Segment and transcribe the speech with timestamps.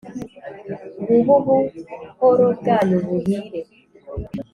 [1.01, 3.59] ngubu ubuhoro bwanyu buhire